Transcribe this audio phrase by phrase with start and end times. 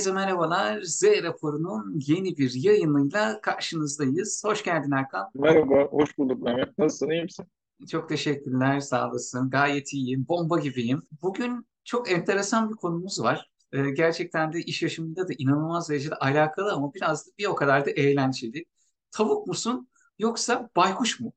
[0.00, 0.82] Herkese merhabalar.
[0.82, 4.42] Z raporunun yeni bir yayınıyla karşınızdayız.
[4.44, 5.30] Hoş geldin Erkan.
[5.34, 6.78] Merhaba, hoş bulduk Mehmet.
[6.78, 7.46] Nasılsın, iyi misin?
[7.90, 9.50] Çok teşekkürler, sağ olasın.
[9.50, 11.02] Gayet iyiyim, bomba gibiyim.
[11.22, 13.50] Bugün çok enteresan bir konumuz var.
[13.72, 17.86] Ee, gerçekten de iş yaşamında da inanılmaz derecede alakalı ama biraz da bir o kadar
[17.86, 18.64] da eğlenceli.
[19.10, 19.88] Tavuk musun
[20.18, 21.32] yoksa baykuş mu?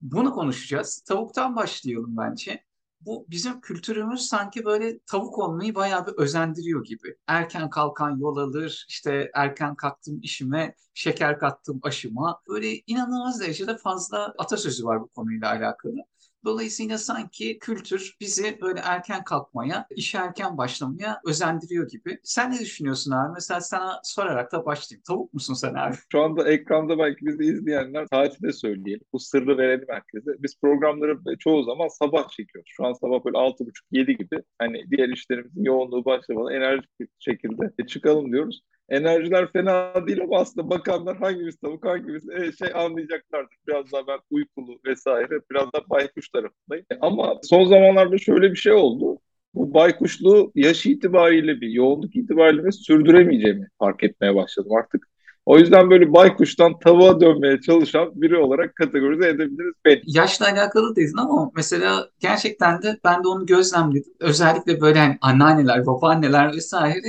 [0.00, 1.00] Bunu konuşacağız.
[1.00, 2.64] Tavuktan başlayalım bence.
[3.06, 7.16] Bu bizim kültürümüz sanki böyle tavuk olmayı bayağı bir özendiriyor gibi.
[7.26, 12.40] Erken kalkan yol alır, işte erken kalktım işime, şeker kattım aşıma.
[12.48, 15.96] Böyle inanılmaz derecede fazla atasözü var bu konuyla alakalı.
[16.44, 22.18] Dolayısıyla sanki kültür bizi böyle erken kalkmaya, işe erken başlamaya özendiriyor gibi.
[22.22, 23.32] Sen ne düşünüyorsun abi?
[23.34, 25.02] Mesela sana sorarak da başlayayım.
[25.02, 25.96] Tavuk musun sen abi?
[26.12, 29.06] Şu anda ekranda belki bizi izleyenler saati de söyleyelim.
[29.12, 30.30] Bu sırrı verelim herkese.
[30.38, 32.70] Biz programları çoğu zaman sabah çekiyoruz.
[32.76, 34.42] Şu an sabah böyle 6.30-7 gibi.
[34.58, 40.70] Hani diğer işlerimizin yoğunluğu başlamadan enerjik bir şekilde çıkalım diyoruz enerjiler fena değil ama aslında
[40.70, 43.56] bakanlar hangimiz tavuk hangimiz e, şey anlayacaklardır.
[43.68, 46.86] Biraz daha ben uykulu vesaire biraz da baykuş tarafındayım.
[47.00, 49.18] Ama son zamanlarda şöyle bir şey oldu.
[49.54, 55.08] Bu baykuşluğu yaş itibariyle bir yoğunluk itibariyle sürdüremeyeceğimi fark etmeye başladım artık.
[55.46, 60.00] O yüzden böyle baykuştan tavuğa dönmeye çalışan biri olarak kategorize edebiliriz beni.
[60.06, 64.12] Yaşla alakalı dedin ama mesela gerçekten de ben de onu gözlemledim.
[64.20, 67.02] Özellikle böyle hani anneanneler, babaanneler vesaire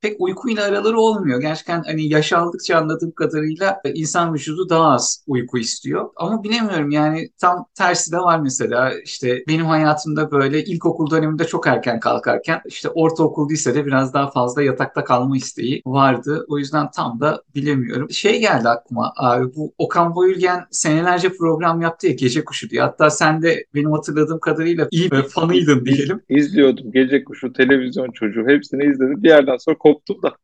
[0.00, 1.40] pek uykuyla araları olmuyor.
[1.40, 6.10] Gerçekten hani yaş aldıkça anladığım kadarıyla insan vücudu daha az uyku istiyor.
[6.16, 8.92] Ama bilemiyorum yani tam tersi de var mesela.
[9.04, 14.62] İşte benim hayatımda böyle ilkokul döneminde çok erken kalkarken işte ortaokul lisede biraz daha fazla
[14.62, 16.46] yatakta kalma isteği vardı.
[16.48, 18.10] O yüzden tam da bilemiyorum.
[18.10, 22.82] Şey geldi aklıma abi bu Okan Bayülgen senelerce program yaptı ya Gece Kuşu diye.
[22.82, 26.20] Hatta sen de benim hatırladığım kadarıyla iyi bir fanıydın diyelim.
[26.28, 29.22] İzliyordum Gece Kuşu, televizyon çocuğu hepsini izledim.
[29.22, 30.36] Bir yerden sonra koptum da.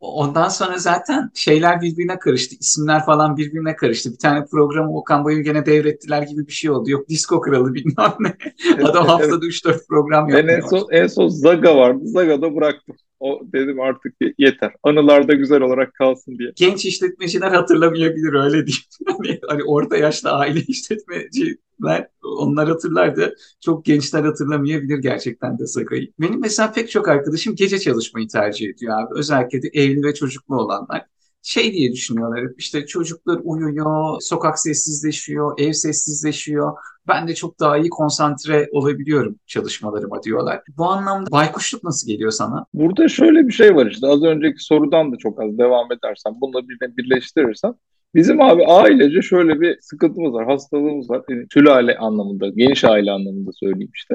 [0.00, 2.56] Ondan sonra zaten şeyler birbirine karıştı.
[2.60, 4.12] isimler falan birbirine karıştı.
[4.12, 6.90] Bir tane programı Okan Bayülgen'e devrettiler gibi bir şey oldu.
[6.90, 8.36] Yok Disco Kralı bilmem ne.
[8.84, 10.48] Adam haftada 3-4 program yapmıyor.
[10.48, 12.00] Ben en son, en son Zaga vardı.
[12.04, 12.96] Zaga'da bıraktım.
[13.20, 14.72] O dedim artık yeter.
[14.82, 16.52] Anılarda güzel olarak kalsın diye.
[16.56, 18.82] Genç işletmeciler hatırlamayabilir öyle diyeyim.
[19.18, 23.34] Hani, hani orta yaşta aile işletmeciler onlar hatırlardı.
[23.60, 26.12] Çok gençler hatırlamayabilir gerçekten de Saga'yı.
[26.20, 29.18] Benim mesela pek çok arkadaşım gece çalışmayı tercih ediyor abi.
[29.18, 31.04] Özellikle de evli ve çocuklu olanlar
[31.48, 32.50] şey diye düşünüyorlar.
[32.58, 36.72] İşte çocuklar uyuyor, sokak sessizleşiyor, ev sessizleşiyor.
[37.08, 40.62] Ben de çok daha iyi konsantre olabiliyorum çalışmalarıma diyorlar.
[40.76, 42.66] Bu anlamda baykuşluk nasıl geliyor sana?
[42.74, 46.68] Burada şöyle bir şey var işte az önceki sorudan da çok az devam edersen bununla
[46.68, 47.74] birbirine birleştirirsen
[48.14, 51.22] Bizim abi ailece şöyle bir sıkıntımız var, hastalığımız var.
[51.28, 54.14] Yani sülale anlamında, geniş aile anlamında söyleyeyim işte.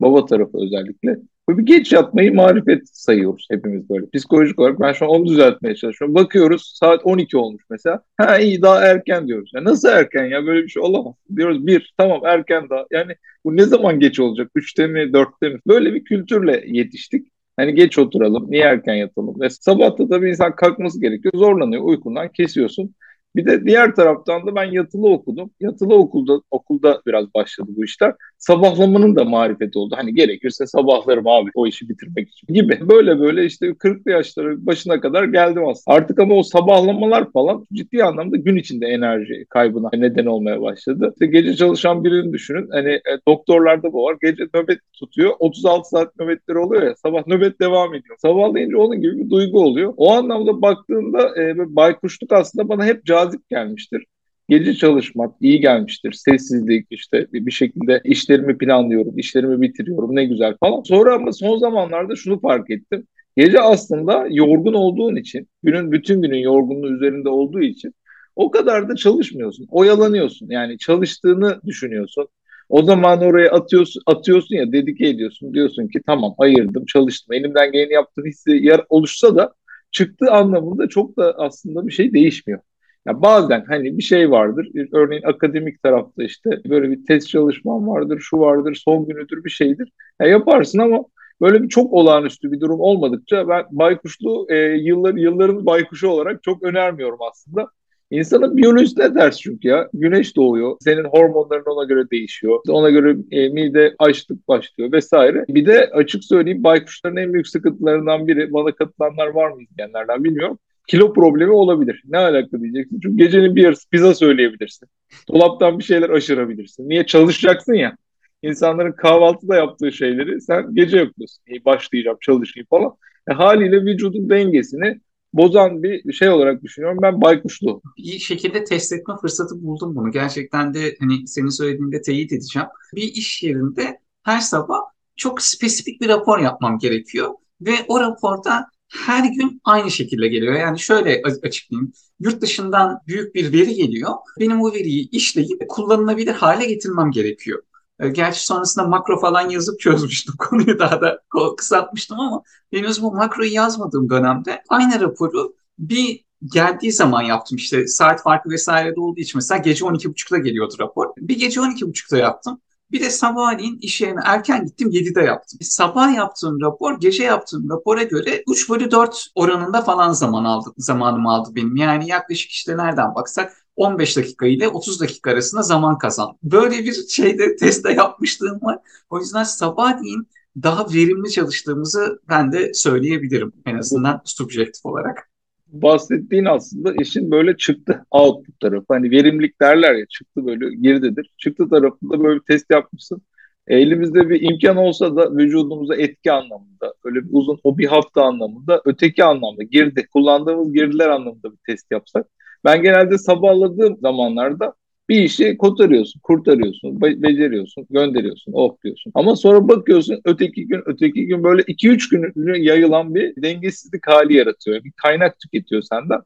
[0.00, 1.18] Baba tarafı özellikle.
[1.48, 4.06] Bir geç yatmayı marifet sayıyoruz hepimiz böyle.
[4.14, 6.14] Psikolojik olarak ben şu an onu düzeltmeye çalışıyorum.
[6.14, 8.02] Bakıyoruz saat 12 olmuş mesela.
[8.16, 9.50] Ha iyi daha erken diyoruz.
[9.54, 11.14] Ya nasıl erken ya böyle bir şey olamaz.
[11.36, 12.86] Diyoruz bir tamam erken daha.
[12.90, 14.50] Yani bu ne zaman geç olacak?
[14.54, 15.60] Üçte mi dörtte mi?
[15.66, 17.28] Böyle bir kültürle yetiştik.
[17.56, 19.40] Hani geç oturalım, niye erken yatalım?
[19.40, 21.32] Ve sabah tabii insan kalkması gerekiyor.
[21.36, 22.94] Zorlanıyor, uykundan kesiyorsun.
[23.36, 25.50] Bir de diğer taraftan da ben yatılı okudum.
[25.60, 28.14] Yatılı okulda okulda biraz başladı bu işler.
[28.38, 29.94] Sabahlamanın da marifeti oldu.
[29.98, 32.78] Hani gerekirse sabahlarım abi o işi bitirmek için gibi.
[32.88, 35.96] Böyle böyle işte 40'lı yaşların başına kadar geldim aslında.
[35.96, 41.10] Artık ama o sabahlamalar falan ciddi anlamda gün içinde enerji kaybına neden olmaya başladı.
[41.12, 42.68] İşte gece çalışan birini düşünün.
[42.72, 44.16] Hani e, doktorlarda bu var.
[44.22, 45.32] Gece nöbet tutuyor.
[45.38, 46.94] 36 saat nöbetleri oluyor ya.
[46.96, 48.16] Sabah nöbet devam ediyor.
[48.18, 49.94] Sabahlayınca onun gibi bir duygu oluyor.
[49.96, 54.04] O anlamda baktığında e, baykuşluk aslında bana hep cazip cazip gelmiştir.
[54.48, 56.12] Gece çalışmak iyi gelmiştir.
[56.12, 60.82] Sessizlik işte bir şekilde işlerimi planlıyorum, işlerimi bitiriyorum ne güzel falan.
[60.82, 63.06] Sonra ama son zamanlarda şunu fark ettim.
[63.36, 67.94] Gece aslında yorgun olduğun için, günün bütün günün yorgunluğu üzerinde olduğu için
[68.36, 69.66] o kadar da çalışmıyorsun.
[69.70, 70.46] Oyalanıyorsun.
[70.50, 72.28] Yani çalıştığını düşünüyorsun.
[72.68, 75.54] O zaman oraya atıyorsun, atıyorsun ya dedike ediyorsun.
[75.54, 77.32] Diyorsun ki tamam ayırdım, çalıştım.
[77.34, 79.54] Elimden geleni yaptım hissi oluşsa da
[79.90, 82.60] çıktığı anlamında çok da aslında bir şey değişmiyor.
[83.06, 84.68] Ya bazen hani bir şey vardır.
[84.92, 89.92] Örneğin akademik tarafta işte böyle bir test çalışman vardır, şu vardır, son günüdür bir şeydir.
[90.20, 91.04] Ya yaparsın ama
[91.40, 96.62] böyle bir çok olağanüstü bir durum olmadıkça ben baykuşluğu e, yıllar, yılların baykuşu olarak çok
[96.62, 97.68] önermiyorum aslında.
[98.10, 99.88] İnsanın biyolojisine ters çünkü ya.
[99.94, 100.76] Güneş doğuyor.
[100.80, 102.60] Senin hormonların ona göre değişiyor.
[102.68, 105.44] Ona göre e, mide açlık başlıyor vesaire.
[105.48, 108.52] Bir de açık söyleyeyim baykuşların en büyük sıkıntılarından biri.
[108.52, 110.58] Bana katılanlar var mı izleyenlerden bilmiyorum
[110.88, 112.02] kilo problemi olabilir.
[112.08, 113.00] Ne alaka diyeceksin?
[113.02, 114.88] Çünkü gecenin bir yarısı pizza söyleyebilirsin.
[115.28, 116.88] Dolaptan bir şeyler aşırabilirsin.
[116.88, 117.96] Niye çalışacaksın ya?
[118.42, 121.44] İnsanların kahvaltıda yaptığı şeyleri sen gece yapıyorsun.
[121.46, 122.92] İyi başlayacağım, çalışayım falan.
[123.30, 125.00] E, haliyle vücudun dengesini
[125.32, 126.98] bozan bir şey olarak düşünüyorum.
[127.02, 127.82] Ben baykuşlu.
[127.98, 130.10] Bir şekilde test etme fırsatı buldum bunu.
[130.10, 132.68] Gerçekten de hani senin söylediğinde teyit edeceğim.
[132.94, 134.78] Bir iş yerinde her sabah
[135.16, 137.30] çok spesifik bir rapor yapmam gerekiyor.
[137.60, 140.54] Ve o raporda her gün aynı şekilde geliyor.
[140.54, 141.92] Yani şöyle açıklayayım.
[142.20, 144.10] Yurt dışından büyük bir veri geliyor.
[144.40, 147.62] Benim o veriyi işleyip kullanılabilir hale getirmem gerekiyor.
[148.00, 151.20] E, gerçi sonrasında makro falan yazıp çözmüştüm konuyu daha da
[151.56, 152.42] kısaltmıştım ama
[152.72, 158.96] henüz bu makroyu yazmadığım dönemde aynı raporu bir geldiği zaman yaptım işte saat farkı vesaire
[158.96, 161.06] de olduğu için mesela gece 12.30'da geliyordu rapor.
[161.16, 162.60] Bir gece 12.30'da yaptım.
[162.92, 165.58] Bir de sabahleyin iş yerine erken gittim 7'de yaptım.
[165.62, 171.30] Sabah yaptığım rapor gece yaptığım rapora göre 3 bölü 4 oranında falan zaman aldı, zamanımı
[171.30, 171.76] aldı benim.
[171.76, 176.38] Yani yaklaşık işte nereden baksak 15 dakika ile 30 dakika arasında zaman kazan.
[176.42, 178.78] Böyle bir şeyde testte yapmışlığım var.
[179.10, 180.28] O yüzden sabahleyin
[180.62, 185.31] daha verimli çalıştığımızı ben de söyleyebilirim en azından subjektif olarak.
[185.72, 188.86] Bahsettiğin aslında işin böyle çıktı output tarafı.
[188.88, 191.30] Hani verimlilik derler ya çıktı böyle girdidir.
[191.38, 193.22] Çıktı tarafında böyle bir test yapmışsın.
[193.66, 198.22] E, elimizde bir imkan olsa da vücudumuza etki anlamında, öyle bir uzun o bir hafta
[198.22, 202.26] anlamında, öteki anlamda girdi, kullandığımız girdiler anlamında bir test yapsak
[202.64, 204.74] ben genelde sabahladığım zamanlarda
[205.08, 209.12] bir işi kurtarıyorsun, be- beceriyorsun, gönderiyorsun, oh diyorsun.
[209.14, 214.84] Ama sonra bakıyorsun öteki gün, öteki gün böyle 2-3 gün yayılan bir dengesizlik hali yaratıyor.
[214.84, 216.20] Bir kaynak tüketiyor senden.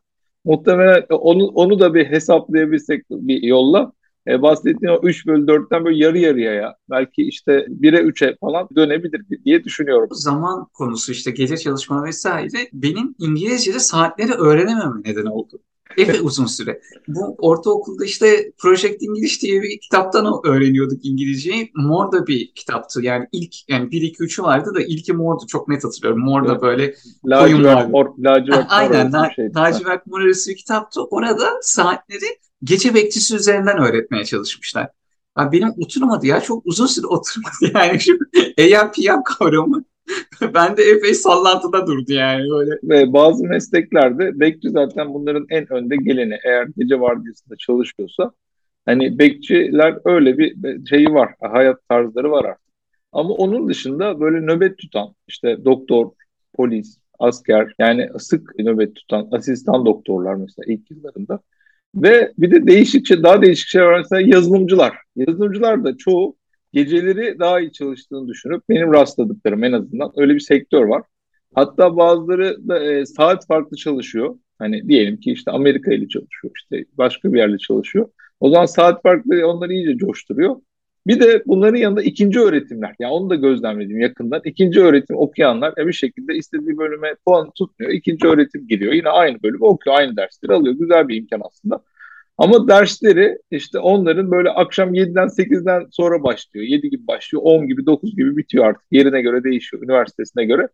[0.44, 3.93] Muhtemelen onu, onu da bir hesaplayabilsek bir yolla
[4.28, 8.69] e, bahsettiğin o 3 bölü 4'ten böyle yarı yarıya ya belki işte 1'e 3'e falan
[8.76, 10.08] dönebilir diye düşünüyorum.
[10.12, 15.61] Zaman konusu işte gece çalışma vesaire benim İngilizce'de saatleri öğrenememe neden oldu.
[15.97, 16.81] Epey uzun süre.
[17.09, 21.71] Bu ortaokulda işte Project English diye bir kitaptan öğreniyorduk İngilizceyi.
[21.75, 23.03] Mor da bir kitaptı.
[23.03, 25.45] Yani ilk yani 1 2 3'ü vardı da ilki mordu.
[25.49, 26.25] Çok net hatırlıyorum.
[26.25, 26.95] Mor da böyle
[27.25, 28.07] mor, lacivert mor
[28.69, 29.13] Aynen.
[29.13, 31.05] La, lacivert mor arası bir kitaptı.
[31.05, 32.27] Orada saatleri
[32.63, 34.89] gece bekçisi üzerinden öğretmeye çalışmışlar.
[35.39, 36.41] Yani benim oturmadı ya.
[36.41, 37.55] Çok uzun süre oturmadı.
[37.75, 38.19] Yani şu
[38.59, 39.85] AM PM kavramı
[40.55, 42.70] ben de epey sallantıda durdu yani böyle.
[42.82, 46.38] Ve bazı mesleklerde bekçi zaten bunların en önde geleni.
[46.44, 48.32] Eğer gece vardiyasında çalışıyorsa
[48.87, 50.56] hani bekçiler öyle bir
[50.87, 51.35] şeyi var.
[51.41, 52.67] Hayat tarzları var artık.
[53.12, 56.11] Ama onun dışında böyle nöbet tutan işte doktor,
[56.55, 61.41] polis, asker yani sık nöbet tutan asistan doktorlar mesela ilk yıllarında.
[61.94, 63.99] Ve bir de değişik şey, daha değişik şeyler var.
[63.99, 64.97] Mesela yazılımcılar.
[65.17, 66.37] Yazılımcılar da çoğu
[66.76, 71.02] geceleri daha iyi çalıştığını düşünüp benim rastladıklarım en azından öyle bir sektör var.
[71.55, 74.38] Hatta bazıları da e, saat farklı çalışıyor.
[74.58, 78.08] Hani diyelim ki işte Amerika ile çalışıyor, işte başka bir yerle çalışıyor.
[78.40, 80.56] O zaman saat farklı onları iyice coşturuyor.
[81.06, 82.88] Bir de bunların yanında ikinci öğretimler.
[82.88, 84.40] Ya yani onu da gözlemledim yakından.
[84.44, 87.93] İkinci öğretim okuyanlar ya bir şekilde istediği bölüme puan tutmuyor.
[87.93, 88.93] İkinci öğretim giriyor.
[88.93, 90.75] Yine aynı bölümü okuyor, aynı dersleri alıyor.
[90.78, 91.82] Güzel bir imkan aslında.
[92.38, 96.67] Ama dersleri işte onların böyle akşam 7'den 8'den sonra başlıyor.
[96.67, 98.83] 7 gibi başlıyor, 10 gibi, 9 gibi bitiyor artık.
[98.91, 100.69] Yerine göre değişiyor, üniversitesine göre.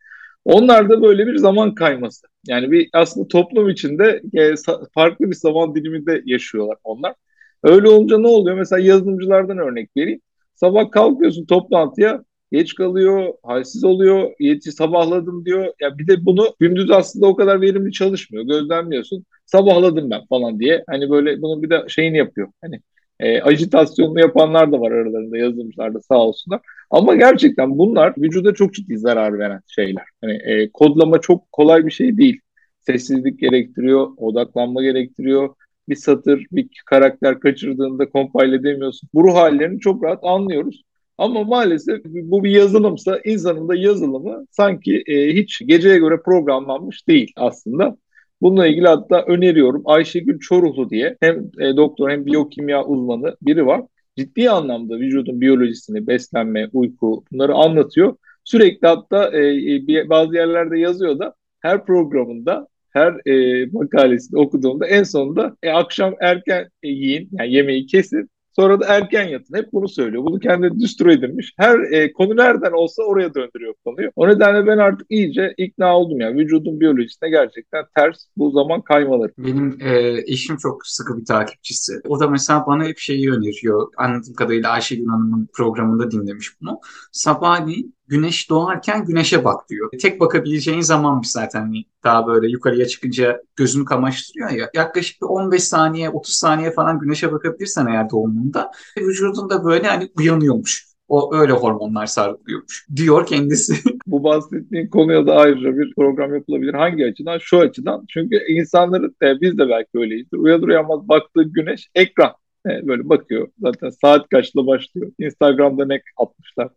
[0.44, 2.26] Onlar da böyle bir zaman kayması.
[2.48, 4.54] Yani bir aslında toplum içinde e,
[4.94, 7.14] farklı bir zaman diliminde yaşıyorlar onlar.
[7.62, 8.56] Öyle olunca ne oluyor?
[8.56, 10.20] Mesela yazılımcılardan örnek vereyim.
[10.54, 15.72] Sabah kalkıyorsun toplantıya, geç kalıyor, halsiz oluyor, yetiş sabahladım diyor.
[15.80, 18.44] Ya bir de bunu gündüz aslında o kadar verimli çalışmıyor.
[18.44, 19.24] Gözlemliyorsun.
[19.46, 20.84] Sabahladım ben falan diye.
[20.90, 22.48] Hani böyle bunun bir de şeyini yapıyor.
[22.62, 22.80] Hani
[23.20, 26.60] e, ajitasyonunu yapanlar da var aralarında yazılımcılarda sağ olsunlar.
[26.90, 30.04] Ama gerçekten bunlar vücuda çok ciddi zarar veren şeyler.
[30.20, 32.40] Hani e, kodlama çok kolay bir şey değil.
[32.80, 35.54] Sessizlik gerektiriyor, odaklanma gerektiriyor.
[35.88, 39.08] Bir satır, bir karakter kaçırdığında compile edemiyorsun.
[39.14, 40.82] Bu ruh hallerini çok rahat anlıyoruz.
[41.22, 47.32] Ama maalesef bu bir yazılımsa insanın da yazılımı sanki e, hiç geceye göre programlanmış değil
[47.36, 47.96] aslında.
[48.40, 53.82] Bununla ilgili hatta öneriyorum Ayşegül Çoruhlu diye hem e, doktor hem biyokimya uzmanı biri var.
[54.16, 58.16] Ciddi anlamda vücudun biyolojisini, beslenme, uyku bunları anlatıyor.
[58.44, 65.02] Sürekli hatta e, e bazı yerlerde yazıyor da her programında her e, makalesini okuduğumda en
[65.02, 69.54] sonunda e, akşam erken e, yiyin yani yemeği kesin Sonra da erken yatın.
[69.54, 70.24] Hep bunu söylüyor.
[70.24, 71.54] Bunu kendi düstur edinmiş.
[71.56, 74.10] Her e, konu nereden olsa oraya döndürüyor konuyu.
[74.16, 76.38] O nedenle ben artık iyice ikna oldum yani.
[76.38, 79.32] Vücudun biyolojisine gerçekten ters bu zaman kaymaları.
[79.38, 81.92] Benim e, eşim çok sıkı bir takipçisi.
[82.08, 83.88] O da mesela bana hep şeyi öneriyor.
[83.96, 86.80] Anladığım kadarıyla Ayşegül Hanım'ın programında dinlemiş bunu.
[87.12, 89.90] Sabahleyin güneş doğarken güneşe bak diyor.
[90.02, 91.72] Tek bakabileceğin zamanmış zaten
[92.04, 94.70] daha böyle yukarıya çıkınca gözünü kamaştırıyor ya.
[94.74, 100.92] Yaklaşık bir 15 saniye 30 saniye falan güneşe bakabilirsen eğer doğumunda vücudunda böyle hani uyanıyormuş.
[101.08, 103.74] O öyle hormonlar salgılıyormuş diyor kendisi.
[104.06, 106.74] Bu bahsettiğin konuya da ayrıca bir program yapılabilir.
[106.74, 107.38] Hangi açıdan?
[107.38, 108.04] Şu açıdan.
[108.08, 110.38] Çünkü insanların e, biz de belki öyleyizdir.
[110.38, 112.32] Uyanır uyanmaz baktığı güneş ekran.
[112.66, 113.48] E, böyle bakıyor.
[113.58, 115.12] Zaten saat kaçta başlıyor.
[115.18, 116.68] Instagram'da ne atmışlar.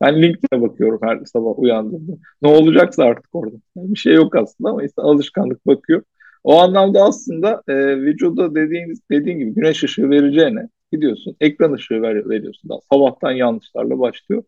[0.00, 2.12] Ben LinkedIn'e bakıyorum her sabah uyandığımda.
[2.42, 3.56] Ne olacaksa artık orada.
[3.76, 6.02] Yani bir şey yok aslında ama insan alışkanlık bakıyor.
[6.44, 12.28] O anlamda aslında e, vücuda dediğin, dediğin gibi güneş ışığı vereceğine gidiyorsun ekran ışığı ver,
[12.28, 12.70] veriyorsun.
[12.70, 14.42] Daha sabahtan yanlışlarla başlıyor.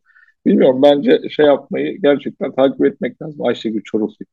[0.47, 4.26] Bilmiyorum bence şey yapmayı gerçekten takip etmek lazım Ayşegül Çorumsu'yu.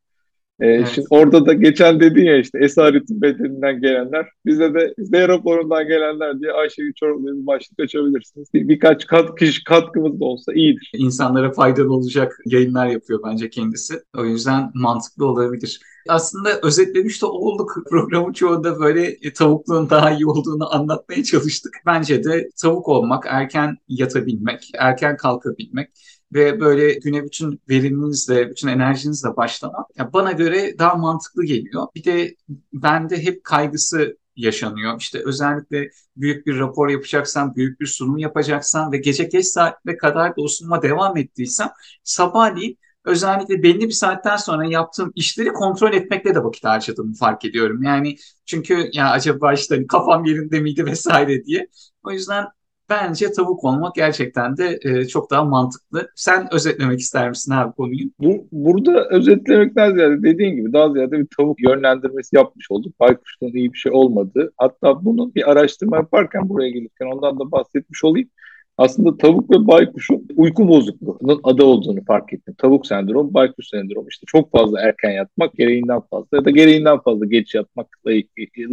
[0.60, 0.88] Ee, evet.
[0.96, 6.39] Şimdi orada da geçen dedin ya işte Esaretin bedeninden gelenler, bize de Z raporundan gelenler
[6.39, 8.54] diye Ayşegül Çorumlu'ya bir başlık açabilirsiniz.
[8.54, 10.92] Bir, birkaç kat, kişi katkımız da olsa iyidir.
[10.96, 13.94] İnsanlara faydalı olacak yayınlar yapıyor bence kendisi.
[14.18, 15.80] O yüzden mantıklı olabilir.
[16.10, 17.78] Aslında özetlemiş de olduk.
[17.89, 21.74] Programın çoğunda böyle e, tavukluğun daha iyi olduğunu anlatmaya çalıştık.
[21.86, 25.89] Bence de tavuk olmak, erken yatabilmek, erken kalkabilmek
[26.34, 31.88] ve böyle güne bütün veriminizle, bütün enerjinizle başlamak ya bana göre daha mantıklı geliyor.
[31.96, 32.36] Bir de
[32.74, 35.00] bende hep kaygısı yaşanıyor.
[35.00, 40.30] İşte özellikle büyük bir rapor yapacaksam, büyük bir sunum yapacaksam ve gece geç saatte kadar
[40.30, 41.70] da o sunuma devam ettiysem
[42.04, 47.84] sabahleyin özellikle belli bir saatten sonra yaptığım işleri kontrol etmekle de vakit harcadığımı fark ediyorum.
[47.84, 51.68] Yani çünkü ya acaba işte kafam yerinde miydi vesaire diye.
[52.04, 52.46] O yüzden
[52.89, 56.10] Bence tavuk olmak gerçekten de e, çok daha mantıklı.
[56.15, 58.10] Sen özetlemek ister misin abi konuyu?
[58.19, 63.00] Bu, burada özetlemekten ziyade dediğin gibi daha ziyade bir tavuk yönlendirmesi yapmış olduk.
[63.00, 64.53] Baykuşluğun iyi bir şey olmadığı.
[64.58, 68.29] Hatta bunu bir araştırma yaparken buraya gelirken ondan da bahsetmiş olayım.
[68.77, 72.55] Aslında tavuk ve baykuşun uyku bozukluğunun adı olduğunu fark ettim.
[72.58, 77.25] Tavuk sendromu, baykuş sendromu işte çok fazla erken yatmak, gereğinden fazla ya da gereğinden fazla
[77.25, 78.12] geç yatmakla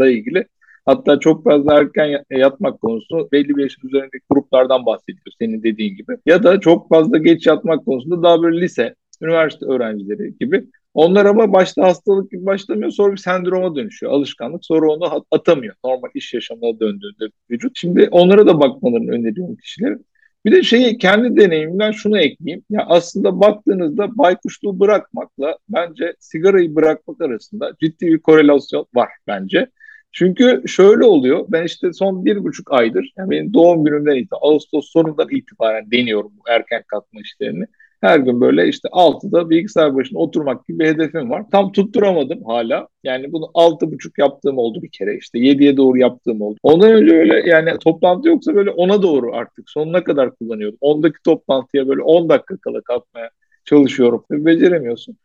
[0.08, 0.46] ilgili
[0.86, 6.16] Hatta çok fazla erken yatmak konusu belli bir yaşın üzerindeki gruplardan bahsediyor senin dediğin gibi.
[6.26, 10.64] Ya da çok fazla geç yatmak konusunda daha böyle lise, üniversite öğrencileri gibi.
[10.94, 14.12] Onlar ama başta hastalık gibi başlamıyor sonra bir sendroma dönüşüyor.
[14.12, 15.74] Alışkanlık sonra onu atamıyor.
[15.84, 17.72] Normal iş yaşamına döndüğünde vücut.
[17.74, 20.06] Şimdi onlara da bakmalarını öneriyorum kişilerin.
[20.44, 22.64] Bir de şeyi kendi deneyimimden şunu ekleyeyim.
[22.70, 29.70] Ya aslında baktığınızda baykuşluğu bırakmakla bence sigarayı bırakmak arasında ciddi bir korelasyon var bence.
[30.18, 31.46] Çünkü şöyle oluyor.
[31.48, 36.32] Ben işte son bir buçuk aydır, yani benim doğum günümden itibaren, Ağustos sonundan itibaren deniyorum
[36.38, 37.64] bu erken kalkma işlerini.
[38.00, 41.44] Her gün böyle işte 6'da bilgisayar başında oturmak gibi bir hedefim var.
[41.52, 42.88] Tam tutturamadım hala.
[43.04, 45.38] Yani bunu altı buçuk yaptığım oldu bir kere işte.
[45.38, 46.58] 7'ye doğru yaptığım oldu.
[46.62, 50.78] Ondan önce öyle yani toplantı yoksa böyle 10'a doğru artık sonuna kadar kullanıyordum.
[50.80, 53.30] 10'daki toplantıya böyle 10 dakika kala kalkmaya
[53.64, 54.24] çalışıyorum.
[54.30, 55.16] Beceremiyorsun.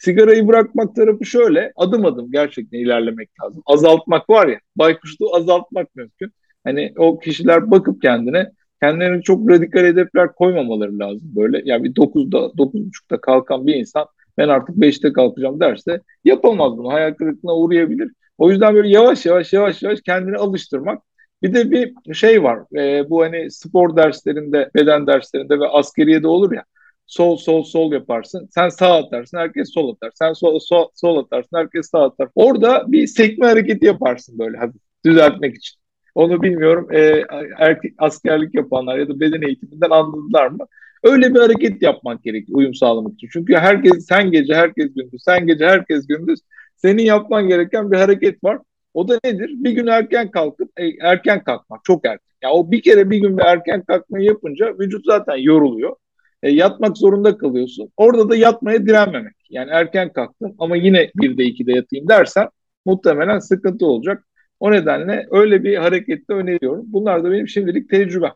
[0.00, 3.62] Sigarayı bırakmak tarafı şöyle adım adım gerçekten ilerlemek lazım.
[3.66, 6.32] Azaltmak var ya baykuşluğu azaltmak mümkün.
[6.64, 8.50] Hani o kişiler bakıp kendine
[8.82, 11.62] kendilerine çok radikal hedefler koymamaları lazım böyle.
[11.64, 14.06] Yani bir 9'da 9.30'da kalkan bir insan
[14.38, 16.92] ben artık 5'te kalkacağım derse yapamaz bunu.
[16.92, 18.12] Hayal kırıklığına uğrayabilir.
[18.38, 21.02] O yüzden böyle yavaş yavaş yavaş yavaş kendini alıştırmak.
[21.42, 22.78] Bir de bir şey var.
[22.78, 26.64] E, bu hani spor derslerinde, beden derslerinde ve askeriyede olur ya
[27.10, 28.48] sol sol sol yaparsın.
[28.54, 30.10] Sen sağ atarsın, herkes sol atar.
[30.14, 32.28] Sen sol sol, sol atarsın, herkes sağ atar.
[32.34, 35.80] Orada bir sekme hareketi yaparsın böyle hafif düzeltmek için.
[36.14, 37.24] Onu bilmiyorum e,
[37.58, 40.66] erkek, askerlik yapanlar ya da beden eğitiminden anladılar mı?
[41.02, 43.28] Öyle bir hareket yapmak gerekiyor uyum sağlamak için.
[43.32, 46.40] Çünkü herkes sen gece herkes gündüz, sen gece herkes gündüz.
[46.76, 48.58] Senin yapman gereken bir hareket var.
[48.94, 49.50] O da nedir?
[49.54, 52.30] Bir gün erken kalkıp e, erken kalkmak çok erken.
[52.42, 55.96] Ya yani o bir kere bir gün bir erken kalkmayı yapınca vücut zaten yoruluyor
[56.42, 57.88] e, yatmak zorunda kalıyorsun.
[57.96, 59.34] Orada da yatmaya direnmemek.
[59.50, 62.48] Yani erken kalktım ama yine bir de iki de yatayım dersen
[62.86, 64.26] muhtemelen sıkıntı olacak.
[64.60, 66.84] O nedenle öyle bir harekette öneriyorum.
[66.86, 68.32] Bunlar da benim şimdilik tecrübem.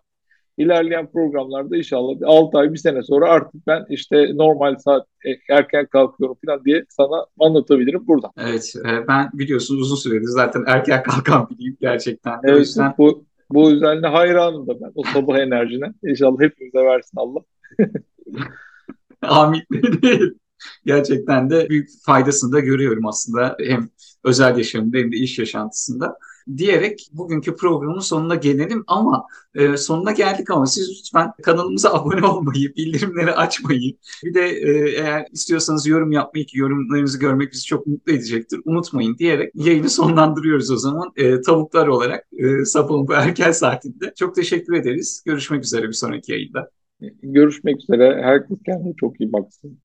[0.59, 5.55] İlerleyen programlarda inşallah bir 6 ay bir sene sonra artık ben işte normal saat e,
[5.55, 8.31] erken kalkıyorum falan diye sana anlatabilirim buradan.
[8.39, 12.41] Evet e, ben biliyorsunuz uzun süredir zaten erken kalkan biriyim gerçekten.
[12.45, 12.95] Evet, o yüzden...
[12.99, 15.95] bu, bu yüzden de hayranım da ben o sabah enerjine.
[16.05, 17.41] İnşallah hepimize versin Allah.
[19.23, 19.63] Amin.
[20.87, 23.89] Gerçekten de büyük faydasını da görüyorum aslında hem
[24.25, 26.19] özel yaşamında hem de iş yaşantısında
[26.57, 32.75] diyerek bugünkü programın sonuna gelelim ama e, sonuna geldik ama siz lütfen kanalımıza abone olmayı,
[32.77, 38.13] bildirimleri açmayı bir de e, eğer istiyorsanız yorum yapmayı ki yorumlarınızı görmek bizi çok mutlu
[38.13, 38.61] edecektir.
[38.65, 41.13] Unutmayın diyerek yayını sonlandırıyoruz o zaman.
[41.17, 44.13] E, tavuklar olarak e, sabahın bu erken saatinde.
[44.19, 45.23] Çok teşekkür ederiz.
[45.27, 46.71] Görüşmek üzere bir sonraki yayında.
[47.23, 48.23] Görüşmek üzere.
[48.23, 49.79] Herkes kendine çok iyi baksın.